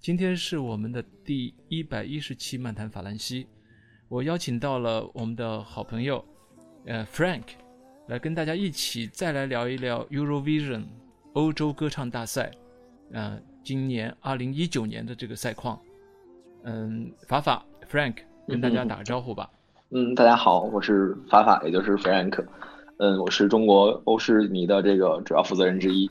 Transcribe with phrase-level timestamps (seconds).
[0.00, 3.46] 今天是我们的第一百一十期漫谈法兰西，
[4.08, 6.24] 我邀请到了我们的好朋友，
[6.84, 7.42] 呃，Frank，
[8.06, 10.84] 来跟大家一起再来聊一聊 Eurovision
[11.32, 12.52] 欧洲歌唱大赛，
[13.12, 15.80] 呃，今年二零一九年的这个赛况。
[16.62, 18.16] 嗯，法法 Frank
[18.46, 19.50] 跟大家打个招呼吧。
[19.90, 22.44] 嗯，大家好，我是法法，也就是 Frank。
[22.98, 26.10] 嗯，我是中国欧诗迷的这个主要负责人之一，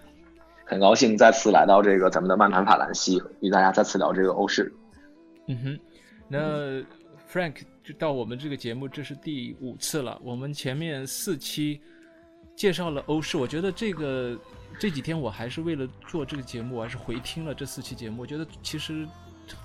[0.65, 4.73] 很高兴再次来到这个咱们的漫谈法兰西，与大家再次聊这个欧式。
[5.47, 5.79] 嗯哼，
[6.27, 6.81] 那
[7.31, 10.19] Frank 就到我们这个节目，这是第五次了。
[10.23, 11.79] 我们前面四期
[12.55, 14.35] 介绍了欧式，我觉得这个
[14.79, 19.07] 这几天我还是为了做这个节目，我还是回听了这四期节目，我觉得其实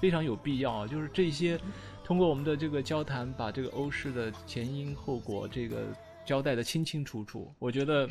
[0.01, 0.87] 非常有必要啊。
[0.87, 1.59] 就是这些
[2.05, 5.79] 通过我们的这个交谈，把这个欧式的前因后果这个。
[6.23, 8.07] 交代的清清楚楚，我觉得，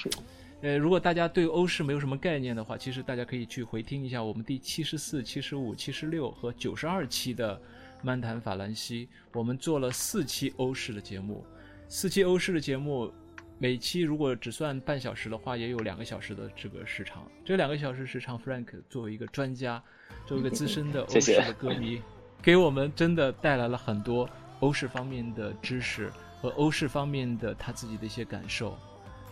[0.61, 7.55] 呃，如果大家对欧式没有什么概念的话，其实大家可以去回听一下我们第七十四、七十五、七十六和九十二期的
[8.01, 11.45] 《漫谈法兰西》，我们做了四期欧式的节目，
[11.87, 13.09] 四期欧式的节目，
[13.57, 17.25] 每期如果只算半小时的话，也有两个小时的这个时长。
[17.45, 19.81] 这两个小时时长，Frank 作为一个专家，
[20.25, 22.01] 作为一个资深的欧式的歌迷，
[22.41, 24.29] 给我们真的带来了很多
[24.59, 26.11] 欧式方面的知识。
[26.41, 28.77] 和欧式方面的他自己的一些感受，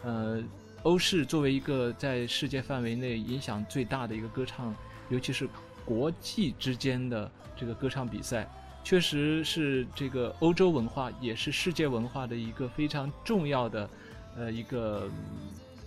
[0.03, 0.43] 呃，
[0.83, 4.73] 欧式作为一个在世界范围内影响最大的一个歌唱，
[5.09, 5.47] 尤其是
[5.83, 8.49] 国际之间的这个歌唱比赛，
[8.83, 13.89] 确实是这个欧洲文化也是世界文化的一个非常重要的，
[14.37, 15.09] 呃，一个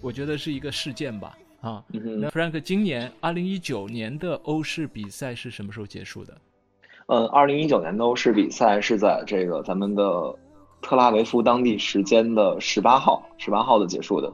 [0.01, 6.37] 我觉得是一个事件吧，啊，那 Frank 今年二零一九年的欧式比赛是什么时候结束的？
[7.07, 10.03] 嗯，二零一九年的欧式比赛是在这个咱们的。
[10.83, 14.33] 特拉维夫当地时间的十八号，十八号的结束的，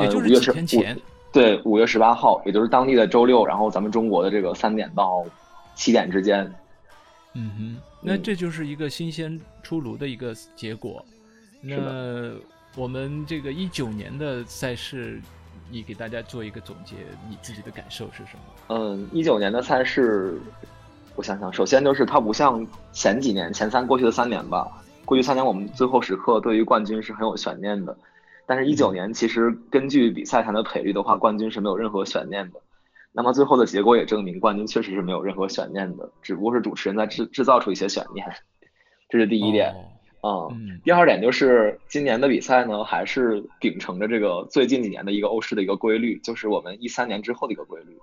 [0.00, 0.98] 也就是几天前。
[1.32, 5.24] 对，五月十八号，也就是当地的周六，然后咱们中国的这个三点到
[5.74, 6.52] 七点之间。
[7.34, 11.04] 嗯哼，那这就是一个新鲜出炉的一个结果。
[11.60, 12.32] 那
[12.74, 15.20] 我们这个一九年的赛事，
[15.70, 16.96] 你给大家做一个总结，
[17.28, 18.76] 你自己的感受是什么？
[18.76, 20.36] 嗯，一九年的赛事，
[21.14, 24.66] 我想想，首先就是它不像前几年，前三过去的三年吧。
[25.04, 27.96] 过去三年，我们最后时刻对于冠军是很有悬念的，
[28.50, 32.60] 但是，一九年其实根据比赛台的赔率的话，冠军是没有任何悬念的。
[33.12, 38.26] 那么，最后的结果也证明，冠军确实是没有任何悬念的，只不过是主持人在制制造出一些悬念。
[39.08, 39.72] 这是第一点。
[40.24, 47.96] 嗯，第二点就是今年的比赛呢，还是秉承着这个最近几年的一个欧式的一个规律，就是我们一三年之后的一个规律，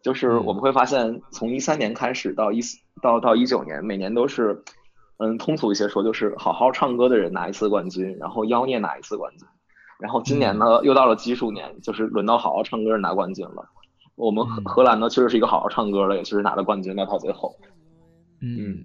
[0.00, 4.62] 就是我们会发现，从一三年开始到一四到到一九年，每年都是。
[5.20, 9.40] 嗯，通俗一些说，就是好好唱歌的人拿一次冠军，然后妖孽拿一次冠军。
[9.98, 13.68] 然后今年呢，又到了基数年，就是轮到好好唱歌拿冠军了。
[14.14, 17.54] 我们荷荷兰呢，确实是一个好好唱歌的，也确实拿了冠军，到到最后。
[18.40, 18.84] 嗯。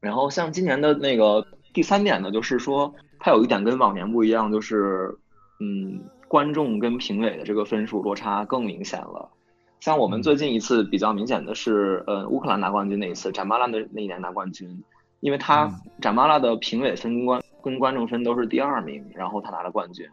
[0.00, 5.16] 然后像今年的那个第三点呢，就是说它有一点跟往年不一样，就是
[5.60, 9.30] 嗯，观众跟评委的这个分数落差更明显了。
[9.78, 14.82] 像我们最近一次比较明显的是，呃，乌克兰拿冠军那一次，展巴拉的那一年拿冠军。
[15.20, 20.04] 因为他展巴拉的评委分跟观跟观众分都是第二名，然后他拿了冠军。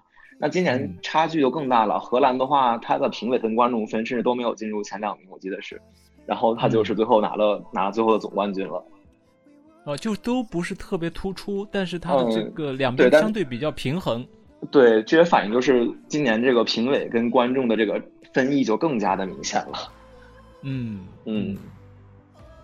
[0.42, 2.00] 那今年差距就更大了。
[2.00, 5.80] 荷兰的话，他的评委跟、观众分甚至都没有进入前两名，我记得是。
[6.26, 8.82] 然后他就是最后拿了拿了最后的总冠军了。
[9.84, 14.26] 哦，就都不是特别突出，但是他的这个两边相对比较平衡。
[14.72, 18.02] 对，这些反映就是今年这个评委跟观众的这个
[18.34, 19.92] 分异就更加的明显了。
[20.62, 21.58] 嗯嗯。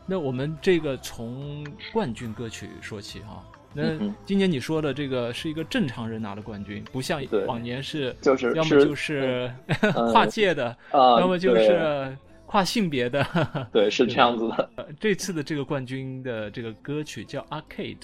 [0.06, 3.44] 那我们这个从冠军歌曲说起哈。
[3.76, 9.52] 那今年你说的这个是一个正常人拿的冠军，不像往年是，就是要么就是
[10.12, 13.26] 跨界的，要么就是跨性别的。
[13.74, 14.70] 对，是这样子的。
[15.00, 17.98] 这次的这个冠军的这个歌曲叫《Arcade》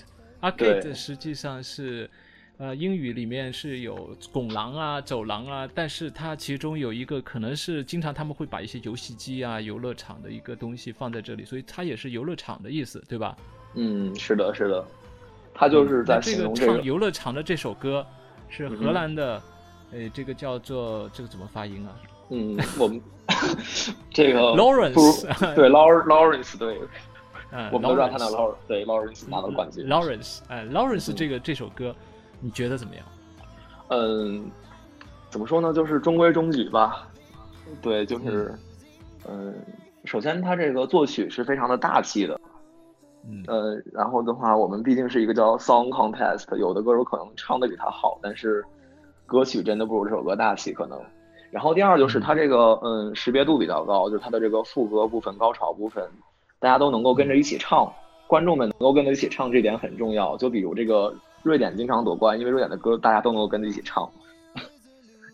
[0.52, 2.10] ，Arcade 实际上是。
[2.58, 13.36] 呃，英语里面是有拱廊啊、走廊啊，但是它其中有一个可能是经常他们会把一些游戏机啊、游乐场的一个东西放在这里，所以它也是游乐场的意思，对吧？
[13.74, 14.86] 嗯，是的，是的，
[15.62, 18.04] 他就是在这个唱游乐场的这首歌
[18.50, 19.40] 是荷兰的，
[19.92, 21.94] 呃，这个叫做这个怎么发音啊？
[22.30, 23.00] 嗯，我们
[24.10, 25.22] 这个 Lawrence
[25.54, 26.82] 对 Law Lawrence 对
[27.52, 29.86] 嗯，我们都知道他拿 Lawrence，对 Lawrence 拿了冠军。
[29.86, 31.96] Lawrence，哎，Lawrence 这个这首歌，
[32.40, 33.06] 你觉得怎么样？
[33.90, 34.50] 嗯，
[35.30, 35.72] 怎么说呢？
[35.72, 37.08] 就是中规中矩吧。
[37.84, 38.58] 对，就是，
[39.30, 39.54] 嗯，
[40.06, 42.41] 首先他这个作曲是非常的大气的。
[43.28, 43.44] 嗯。
[43.48, 48.64] 呃，然后的话，我们毕竟是一个叫 Song Contest，有的歌手可能唱的比他好，但是
[49.26, 51.00] 歌曲真的不如这首歌大气，可能。
[51.52, 56.04] 然后第二就是它这个嗯识别度比较高，就是它的这个副歌部分、高潮部分，
[56.60, 57.92] 大家都能够跟着一起唱，
[58.28, 60.38] 观众们能够跟着一起唱，这点很重要。
[60.38, 61.14] 就比如这个
[61.44, 64.10] 瑞典经常夺冠，因为瑞典的歌大家都能够跟着一起唱。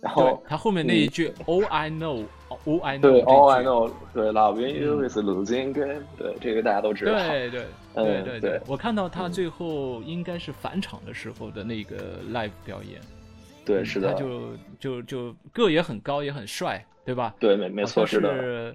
[0.01, 7.13] 然后他后面那一句 All I know，All I know，对 All I know，对 Loving you is losing game，对这个大家都知道。
[7.13, 7.65] 对对
[7.95, 13.01] 对对对，我看到他最后应该是返场的时候的那个 live 表演。
[13.65, 17.33] 对，是的，他就就就个也很高，也很帅，对吧？
[17.39, 18.73] 对，没没错，是的，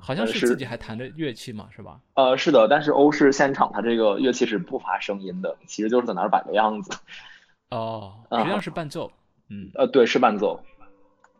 [0.00, 2.00] 好像是自己还弹着乐器嘛，是吧？
[2.14, 6.90] 呃，是的，但是欧式现场，它这个乐器是不发声音的，其实就是在那儿摆个样子。
[7.70, 9.12] 哦， 实际上是伴奏，
[9.48, 10.60] 嗯，呃，对，是伴奏。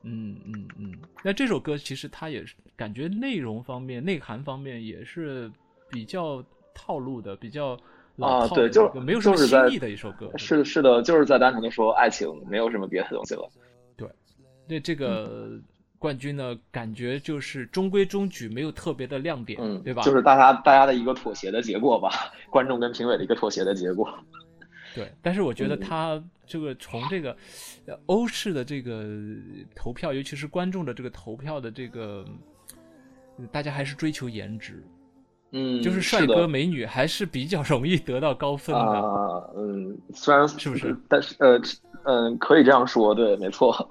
[0.03, 0.93] 嗯嗯嗯，
[1.23, 5.51] 那这首歌其实它也是感觉内容方面、内涵方面也是
[5.91, 7.79] 比较套路的，比较。
[8.21, 10.31] 啊，对，就没有什么新意的一首歌。
[10.37, 13.51] 是的，是的，就是在单纯的说爱情，没有什么别的东西了。
[13.97, 14.09] 对，
[14.69, 15.61] 那这个
[15.99, 20.01] 冠军呢，感觉就是中规中矩，没有特别的亮点，嗯，对吧？
[20.03, 24.09] 就是大家大家的一个妥协的结果吧，观众跟评委的一个妥协的结果。
[24.95, 27.37] 对，但是我觉得他这个从这个
[28.07, 29.05] 欧式的这个
[29.75, 32.25] 投票，尤其是观众的这个投票的这个，
[33.51, 34.83] 大家还是追求颜值。
[35.57, 38.83] 嗯，就是帅哥美女还是比较容易得到高分的。
[38.83, 41.61] 啊，嗯，虽然是不是，但是呃，
[42.05, 43.89] 嗯，可以这样说，对，没错。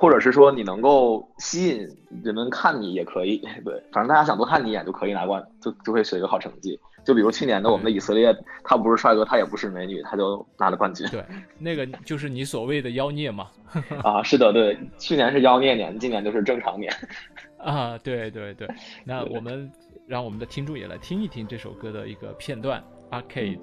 [0.00, 1.86] 或者是说你能够吸引
[2.24, 6.80] 人们看你也可以，对，反正大家想多看你一眼就可以拿冠，就就会取一个好成绩。
[7.04, 11.06] 就比如去年的我们的以色列，他不是帅哥，他也不是美女，他就拿了冠军。
[11.08, 11.22] 对，
[11.58, 13.48] 那个就是你所谓的妖孽嘛。
[14.02, 16.90] 啊，是的，对，去年是妖孽年，今年就是正常年。
[17.58, 18.66] 啊，对对对，
[19.04, 19.70] 那我们。
[20.06, 22.82] 让我们的听众也来听一听这首歌的一个片段
[23.12, 23.62] ，Arcade。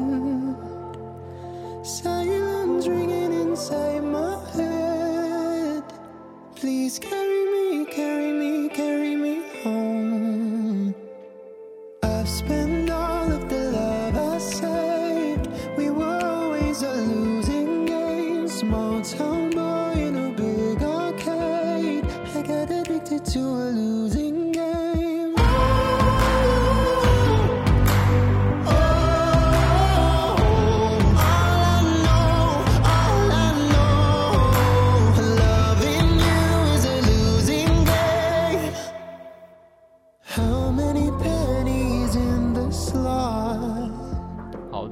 [3.61, 5.83] Inside my head.
[6.55, 6.97] Please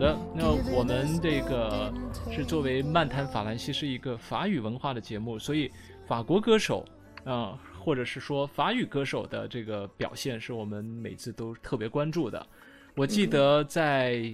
[0.02, 1.94] 我们这个
[2.32, 5.70] 是作为漫谈法兰西是一个法语文化的节目，所以
[6.08, 6.86] 法国歌手
[7.26, 12.48] 啊，或者是说法语歌手的这个表现，是我们每次都特别关注的。
[12.96, 14.34] 我记得在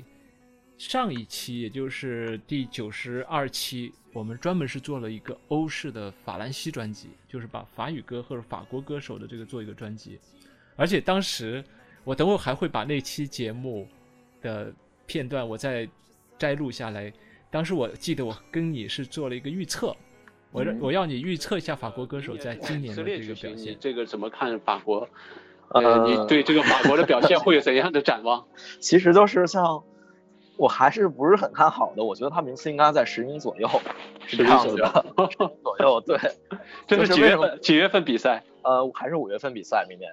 [0.78, 10.20] 上一期，也就是第九十二期，我们专门是做了一个欧式的法兰西专辑，就是把法语歌或者法国歌手的这个做一个专辑。
[10.76, 11.64] 而且当时，
[12.04, 13.88] 我等会还会把那期节目
[14.44, 14.72] 的
[15.06, 15.88] 片段，我再。
[16.38, 17.14] 摘录下来，
[17.50, 19.96] 当时我记得我跟你是做了一个预测，
[20.52, 23.78] 我让我要你预测一下法国歌手在今年的这个表现。
[23.80, 25.08] 这个怎么看法国？
[25.70, 28.46] 呃，你对这个法国的表现会有怎样的展望？
[28.82, 29.82] 其实就是像，
[30.58, 32.04] 我还是不是很看好的。
[32.04, 33.66] 我觉得他名次应该在十名左右，
[34.28, 35.06] 是这样子的。
[35.64, 36.20] 左右，对。
[36.86, 37.60] 这是几月份？
[37.62, 38.44] 几月份比赛？
[38.62, 40.12] 呃，还是五月份比赛，明年。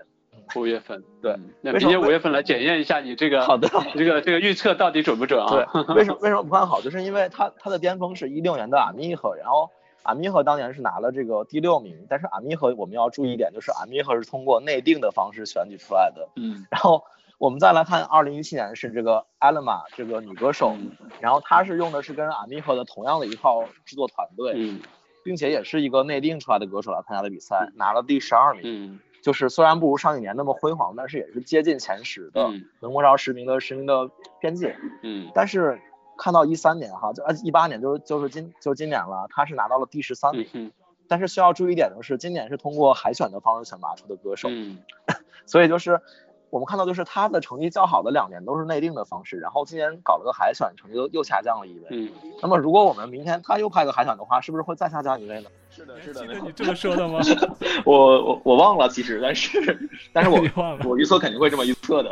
[0.56, 5.48] 五月份，对，那明年五月份来检验一下你这个好的，这个这个预测到底准不准啊？
[5.50, 6.80] 对，为什么为什么不看好？
[6.80, 9.70] 就是因为它它的巅峰是一六年的阿米和，然后
[10.02, 16.28] 阿米和当年是拿了这个第六名，但是阿米和我们要注意一点，就是阿米和是通过内定的方式选举出来的。
[16.36, 17.04] 嗯，然后
[17.38, 20.76] 我们再来看二零一七年是这个艾勒玛这个女歌手，
[21.20, 24.80] 然后她是用的是跟阿米和的同样的一套制作团队，嗯，
[25.24, 29.00] 并且也是一个内定出来的歌手来参加的比赛，拿了第十二名。
[29.22, 29.24] 嗯。
[29.24, 32.50] 就是虽然不如上一年那么辉煌，但是也是接近前十的，
[32.80, 34.10] 能够到十名的十名的
[34.40, 34.76] 边界。
[35.02, 35.80] 嗯，但是
[36.18, 40.46] 看到一三年哈，就呃一八年就是就是今就今年了，他是拿到了第十三名。
[40.52, 40.72] 嗯
[41.08, 44.78] 但是需要注意一点的是，今年是通过海选的方式选拔出的歌手，嗯
[45.44, 46.00] 所以就是
[46.48, 51.86] 我们看到就是他的成绩较好的两年都是内定的方式，然后今年搞了个海选，成绩又又下降了一位。
[51.90, 52.10] 嗯，
[52.40, 55.50] 那么如果我们明天他又派个海选的话，是不是会再下降一位呢？
[55.82, 57.20] 是的，是的，你这么说的吗？
[57.84, 60.40] 我我我忘了，其实，但是 但是我，
[60.84, 62.10] 我预测肯定会这么预测的。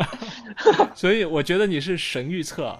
[0.94, 2.76] 所以我觉得你是神预测，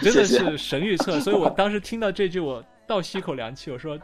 [0.00, 1.20] 真的是神预测。
[1.20, 2.64] 所以我当时听到这句我。
[2.86, 3.98] 倒吸一口凉气，我说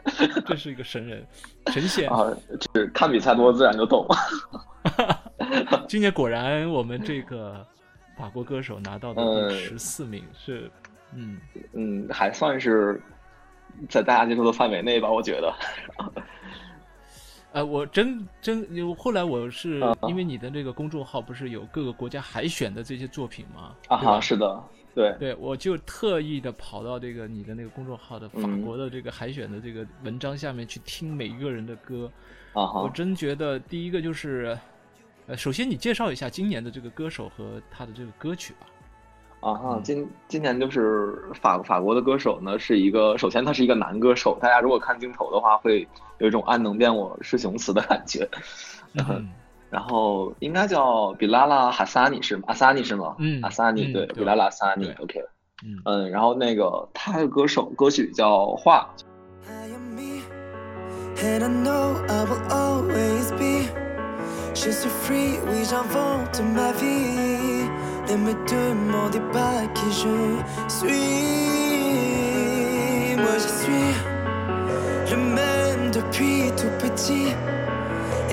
[0.47, 1.23] 这是一个神人，
[1.67, 2.33] 神仙啊！
[2.59, 4.17] 就是看比赛多，自然就懂了。
[5.87, 7.63] 今年果然，我们这个
[8.17, 10.67] 法国歌手拿到的第十四名，是
[11.13, 11.37] 嗯
[11.73, 12.99] 嗯，还算是
[13.89, 15.53] 在大家接受的范围内吧，我觉得。
[17.53, 23.75] 呃，我真真，后来我是因为你的这个公众号不是有各个国家海选的这些作品吗？
[23.89, 24.63] 啊哈，是的。
[24.93, 32.11] 对对，我就特意的跑到这个你的那个公众号的法国的这个海选的这个文章下面去听每一个人的歌，
[32.53, 34.57] 啊，我真觉得第一个就是，
[35.27, 38.67] 呃，首先你介绍一下今年的这个歌手和他的这个歌曲吧。
[39.41, 45.87] 啊哈，今今年就是法法国的歌手呢，是一个，首先他是一个男歌手，大家如果看镜头的话，会
[46.19, 48.29] 有一种安能辨我是雄雌的感觉。
[49.71, 52.43] 然后应该叫比拉拉哈萨尼是吗？
[52.47, 53.15] 阿萨尼是吗？
[53.19, 55.19] 嗯，阿萨尼对，比拉拉萨尼，OK。
[55.63, 58.87] 嗯嗯，然后那个他的歌手歌曲叫《画》。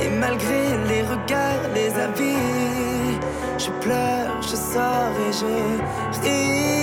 [0.00, 3.18] Et malgré les regards, les avis,
[3.58, 5.46] je pleure, je sors et je
[6.22, 6.78] ris.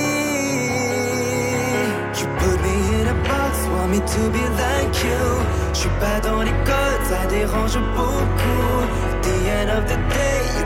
[2.17, 5.25] You put me in a box, want me to be like you.
[5.73, 8.85] Je suis pas dans les codes, ça dérange beaucoup.
[9.21, 9.97] The end of the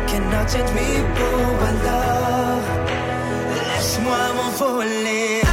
[0.09, 1.49] cannot change me, boo.
[1.69, 2.63] Alors,
[3.55, 5.48] laisse-moi m'envoler.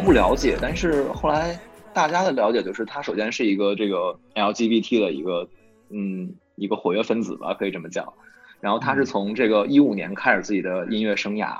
[0.00, 1.58] 不了解，但是后来
[1.92, 5.48] 大家的了解就是他首先是一个这个 LGBT 的一个
[5.90, 8.12] 嗯一个活跃分子吧，可以这么讲。
[8.60, 11.58] 然后他是从这个一五年开始自己的音乐生涯，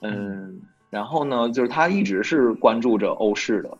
[0.00, 0.60] 嗯，
[0.90, 3.78] 然后呢，就是他一直是关注着欧式的，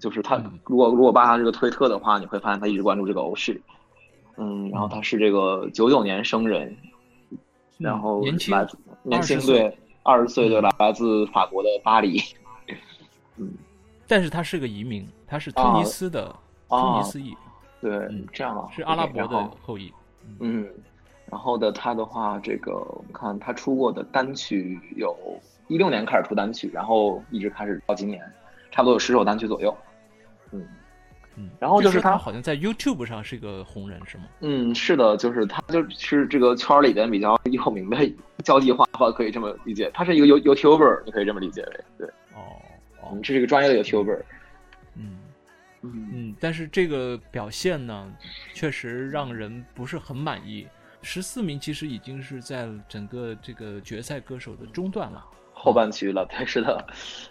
[0.00, 3.60] 就是他如果如果扒他这个推特的话，你会发现他一直关注这个欧式，
[4.36, 6.76] 嗯，然后他是这个九九年生人，
[7.78, 8.54] 然后年轻
[9.02, 9.76] 年轻对。
[10.06, 12.20] 二十岁的来自法国的巴黎，
[13.36, 13.52] 嗯，
[14.06, 16.34] 但是他是个移民，他是突尼斯的
[16.68, 17.36] 突尼斯裔，
[17.80, 19.92] 对，这样是阿拉伯的后裔，
[20.40, 20.68] 嗯，
[21.30, 25.16] 然后的他的话，这个我们看他出过的单曲有
[25.68, 28.22] 一六年开始出单曲，然后一直开始到今年，
[28.70, 29.76] 差不多有十首单曲左右，
[30.52, 30.66] 嗯。
[31.36, 34.24] 嗯，然后就是他好像在 YouTube 上是一个红人，是吗？
[34.38, 37.98] 嗯，是的，就是他就是这个圈里边比较有名的
[38.44, 39.90] 交际花吧，可以这么理解。
[39.92, 42.08] 他是一个 You YouTuber，你可以这么理解为对。
[43.04, 44.20] 哦，哦，这是一个专业的 YouTuber。
[44.96, 45.18] 嗯
[45.82, 48.12] 嗯嗯，但是这个表现呢，
[48.52, 50.66] 确实让人不是很满意。
[51.02, 56.84] 十四名其实已经是在整个这个决赛歌手的中段了，后半区了，但，是的，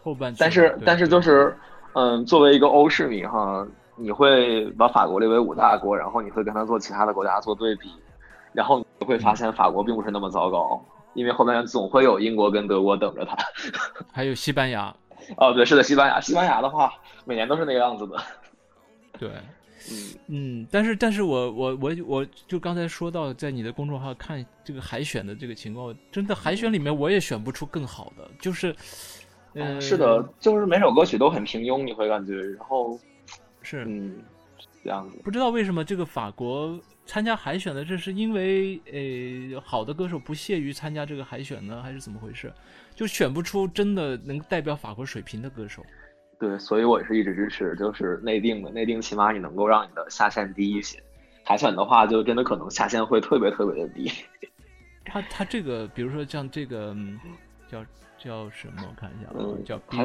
[0.04, 0.38] 后半 区。
[0.40, 1.58] 但是但是就是，
[1.94, 3.68] 嗯，作为一个欧式迷哈。
[3.96, 7.92] 你会把法国列为五大国，然后你会跟他做其他的国家做对比，
[8.52, 13.38] 然后你会发现法国并不是那么糟糕，因为后面总会有英国跟德国等着他，
[14.12, 14.92] 还有西班牙。
[15.38, 16.94] 哦，对，是的，西班牙，西班牙的话
[17.26, 18.18] 每年都是那个样子的。
[19.20, 19.30] 对，
[19.92, 28.76] 嗯嗯，但是但是我我我我就刚才说到，在你的公众号看这个海选的这个情况，真的海选里面我也选不出更好的，就是，
[29.54, 33.00] 嗯，是的，就是每首歌曲都很平庸，你会感觉，然后。
[33.62, 34.22] 是，嗯，
[34.84, 35.20] 这样子。
[35.24, 42.52] 不知道为什么这个法国参加海选的，这是因为呃好的歌手不屑于参加这个海选呢，还是怎么回事？
[42.96, 45.86] 就选不出真的能代表法国水平的歌手。
[46.40, 51.02] 对，所以我也是一直支持，就是内定的，内定起码你能够让你的下限低一些。
[51.44, 54.12] 海选的话，就真的可能下限会特别特别的低。
[55.06, 56.96] 他他这个，比如说像这个
[57.70, 57.86] 叫
[58.18, 58.84] 叫什么？
[58.88, 59.98] 我看一下嗯，叫比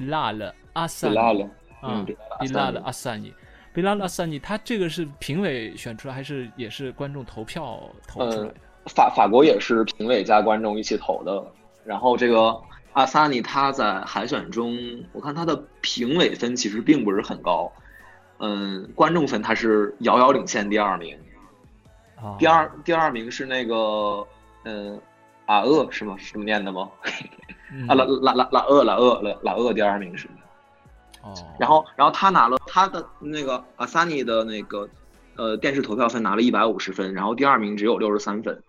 [0.00, 1.50] 拉了阿萨比拉了，
[1.82, 3.32] 嗯，比拉了阿萨尼，
[3.74, 8.54] 比拉了阿萨尼，他这个是评委选出来，还是也是观众投票投出来的？
[8.86, 11.44] 法法国也是评委加观众一起投的。
[11.84, 12.56] 然后这个
[12.92, 14.78] 阿萨尼他在海选中，
[15.12, 17.70] 我看他的评委分其实并不是很高，
[18.38, 21.18] 嗯，观众分他是遥遥领先第二名。
[22.38, 24.26] 第二第二名是那个。
[24.66, 24.98] 嗯，
[25.44, 26.16] 阿厄是吗？
[26.16, 26.88] 是这么念的吗？
[27.86, 30.26] 啊，拉拉拉拉厄拉厄拉拉厄第二名是。
[31.20, 31.34] 哦。
[31.58, 34.88] 然后，然后他拿了他的那个阿萨尼的那个
[35.36, 38.60] 呃电视投票分拿了一百五十分，然后第二名只有六十三分。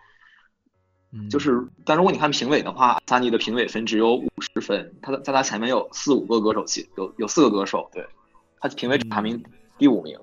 [1.11, 1.27] 嗯。
[1.27, 8.05] 就是，但如果你看评委的话，阿萨尼的评委分只有五十分，他的在他前面有四五个歌手其，有有四个歌手，对，
[8.59, 9.43] 他评委只排名
[9.79, 10.15] 第五名。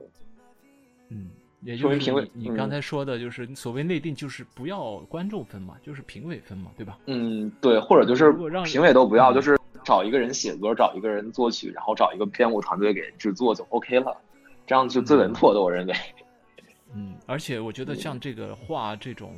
[1.08, 1.28] 嗯。
[1.62, 6.98] 也就是评委你刚才说的，就是所谓内定，就是不要观众分嘛，就是评委分嘛，对吧？
[7.06, 8.32] 嗯，对，或者就是
[8.64, 14.16] 评委都不要，就是找一个人写歌，找一个人作曲，然后找一个编舞团队给制作就 OK 了，
[14.66, 15.94] 这样就最稳妥的，我认为。
[16.94, 19.34] 嗯，而且我觉得像这个画这种，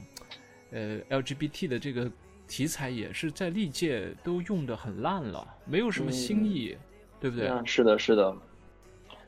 [0.72, 2.10] 呃，LGBT 的这个
[2.48, 6.76] 题材也是在历届都用的很烂了，没有什么新意，
[7.20, 7.48] 对不对？
[7.64, 8.34] 是的，是的。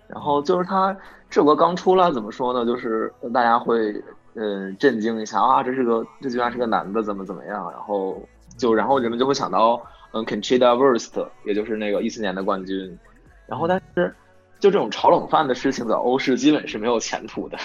[0.09, 0.93] 然后就是他
[1.31, 2.65] 这首歌刚出来，怎么说呢？
[2.65, 3.95] 就是大家会
[4.35, 7.71] 嗯震惊一下啊，这是个这居然是个男的，怎么怎么样？
[7.71, 8.21] 然后
[8.57, 9.81] 就然后人们就会想到
[10.17, 12.99] 嗯 Conchita Wurst，也就是那个一四年的冠军。
[13.47, 14.15] 然后但是
[14.59, 17.59] 就这种炒冷饭的事情，在欧式基本是没有前途的。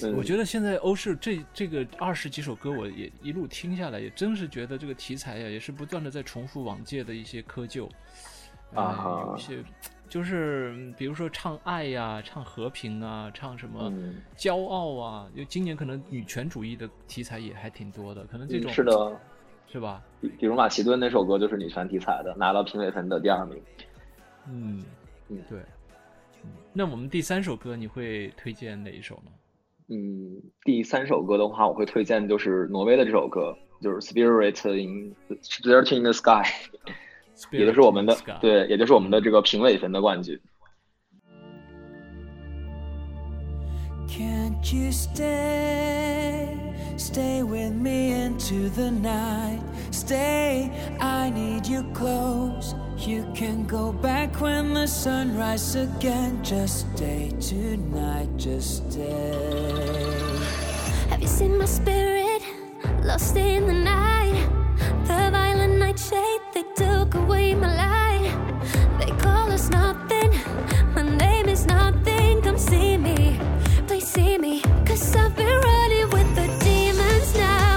[0.14, 7.88] 我觉得现在欧式这这个二十几首歌，我也一路听下来，也真是觉得这个题材呀，也是不断的在重复往届的一些窠臼
[8.74, 9.58] 啊，有一些。
[10.08, 13.92] 就是比如说唱爱呀，唱和平啊，唱什么
[14.38, 19.20] 骄傲啊，就今年可能女权主义的题材也还挺多的，可能这种是的，
[19.70, 20.02] 是吧？
[20.20, 23.60] 比比如马其顿那首歌就是女权题材的，拿到评委分的第二名。
[24.50, 24.82] 嗯
[25.28, 25.60] 嗯，对。
[26.72, 29.30] 那我们第三首歌你会推荐哪一首呢？
[29.88, 36.44] 嗯，第三首歌的话，我会推荐就是挪威的这首歌，就是 Spirit in Spirit in the Sky。
[37.52, 40.38] 也就是我们的对，也就是我们的这个评委分的冠军。
[44.08, 46.56] Can't you stay,
[46.96, 49.62] stay with me into the night?
[49.90, 52.74] Stay, I need you close.
[52.96, 56.42] You can go back when the sun rises again.
[56.42, 60.38] Just stay tonight, just stay.
[61.10, 62.42] Have you seen my spirit
[63.04, 64.48] lost in the night?
[65.06, 68.32] The violent nightshade, they took away my light.
[68.98, 70.07] They call us nothing.
[74.18, 74.54] See me.
[74.88, 77.74] Cause I've been running with the demons now.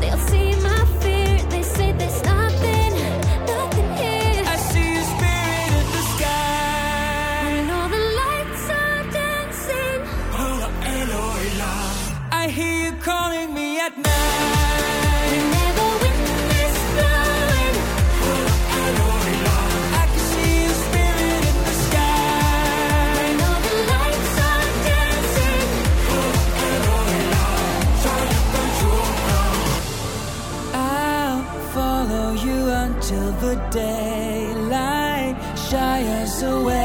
[0.00, 1.32] They'll see my fear.
[1.52, 2.92] They say there's nothing,
[3.52, 4.42] nothing here.
[4.54, 7.40] I see your spirit in the sky.
[7.44, 10.00] When all the lights are dancing.
[10.42, 10.56] Oh,
[12.40, 14.67] I hear you calling me at night.
[33.48, 36.00] The daylight shy
[36.42, 36.77] away.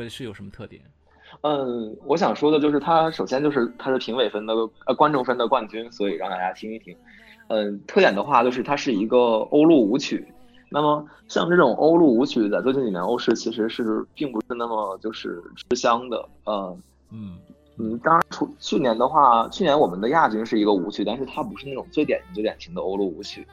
[0.00, 0.82] 个是有什么特点？
[1.42, 4.54] 嗯，我想说的就是，它首先就是它是评委分的
[4.86, 6.96] 呃观众分的冠军，所以让大家听一听。
[7.48, 10.26] 嗯，特点的话就是它是一个欧陆舞曲。
[10.70, 16.28] 那么像这种欧陆舞曲，在最近几年欧式其实是并不是那么就是吃香的。
[16.44, 17.38] 嗯，嗯，
[17.78, 23.46] 嗯，当然，除去年的话，去年我们的亚军是一个舞曲，但是它不是那种最典型、最典型的欧陆舞曲。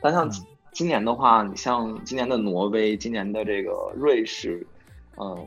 [0.00, 0.30] 但像
[0.72, 4.79] 今年的话，你像今年的挪威、今年的这个瑞士，嗯，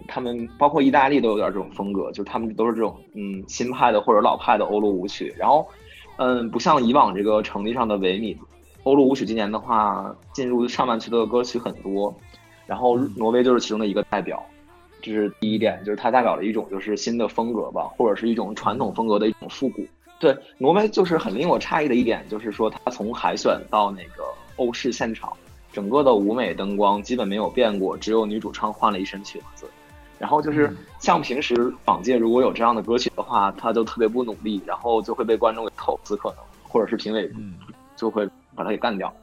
[0.08, 5.34] 他们包括意大利都有点这种风格，就是他们都是这种嗯新派的或者老派的欧陆舞曲。
[5.38, 5.68] 然后，
[6.18, 8.38] 嗯，不像以往这个成绩上的维米，
[8.84, 12.14] 欧陆舞曲今年的话进入上半区的歌曲很多，
[12.66, 14.44] 然后挪威就是其中的一个代表。
[15.02, 19.86] 这是第一点，就是它代表了一种就是新的风格吧，或者是一种传统风格的一种复古。
[20.18, 24.24] 对，挪威就是很令我诧异的一点，就是说它从海选到那个
[24.56, 25.34] 欧式现场，
[25.74, 29.70] 整个的舞美灯光基本没有变过，只有女主唱换了一身裙子。
[30.20, 37.30] 然后就是像平时往届如果有这样的歌曲的话，她就特别不努力，然后就会被观众给投资可能，或者是评委
[37.98, 39.14] 就会把他给干掉。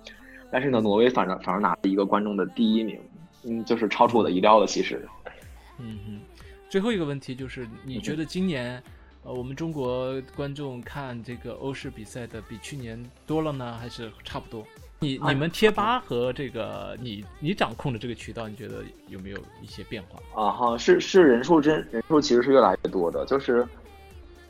[0.50, 3.00] 但是呢，挪威反正反而拿了一个观众的第一名，
[3.44, 5.08] 嗯，就是超出我的意料的，其实。
[5.78, 6.20] 嗯哼，
[6.68, 8.82] 最后一个问题就是，你觉得今年，
[9.22, 14.66] 呃，我们中国观众看这个欧式比赛的比去年多了呢，还是差不多？
[15.02, 20.20] 你你们贴吧和这个你你掌控的这个渠道，你觉得有没有一些变化？
[20.40, 23.24] 啊哈，是是人数真人数其实是越来越多的。
[23.24, 23.66] 就是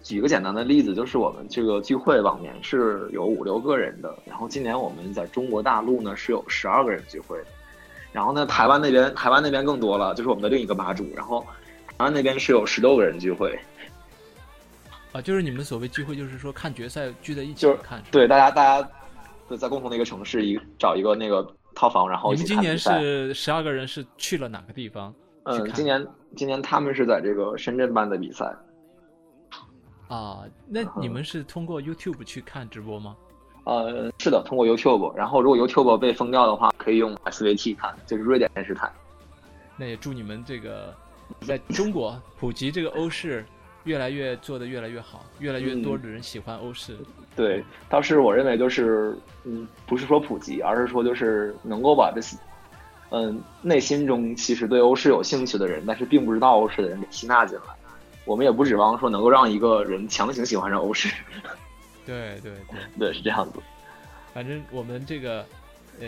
[0.03, 7.41] 举个简单的例子，就是我们这个聚会往年是有五六个人的，然后今年我们在中国大陆呢是有十二个人聚会。
[8.13, 11.09] 然后呢，台湾那边，台湾那边更多了，就是我们的另一个吧主。
[11.15, 11.47] 然后，
[11.97, 13.57] 台湾那边是有十六个人聚会。
[15.13, 18.03] 啊，就是你们所谓聚会，就是说看决赛聚在一起看。
[18.11, 18.91] 对，大家大家
[19.51, 25.13] 就在共同的一个城市，一找一个那个套房，然后你们今年是十二个人，是去了哪个地方？
[25.43, 28.55] 嗯，今年今年他们是在这个深圳办的比赛。
[30.07, 33.17] 啊，那你们是通过 YouTube 去看直播吗？
[33.65, 38.89] 呃，是的，通过 YouTube，然后如果 YouTube 被封掉的话，可以用 SVT 看，就是瑞典电视台。
[39.77, 40.95] 那也祝你们这个
[41.41, 43.45] 在中国普及这个欧式
[43.85, 46.97] 越来越做的越来越好，越来越多的人喜欢欧式。
[47.35, 52.37] 对，倒是我认为就是，嗯，不是说普及，而是说就是能够把这些，
[53.11, 57.75] 嗯，内心中其实对欧式有兴趣的人，但是并不知道欧式的人给吸纳进来。
[58.27, 61.09] 我们也不指望说能够让一个人强行喜欢上欧式。
[62.05, 63.59] 对对对对，是这样子。
[64.35, 65.45] 反正我们这个，
[66.01, 66.07] 呃，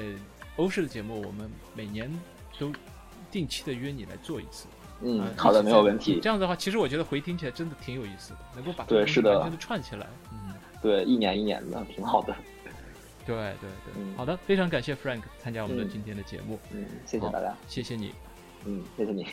[0.57, 2.11] 欧式的节目，我们每年
[2.59, 2.71] 都
[3.31, 4.67] 定期的约你来做一次。
[5.03, 6.21] 嗯，好的，没有问题。
[6.23, 10.07] 这样的话，其实我觉得回听起来真的挺有意思的，能够把对是的串起来。
[10.33, 12.35] 嗯，对，一年一年的，挺好的。
[13.27, 16.59] 对对对，好的，非常感谢 Frank 参加我们的今天的节目。
[16.73, 18.13] 嗯，谢谢大家，谢谢你。
[18.65, 19.27] 嗯，谢谢你。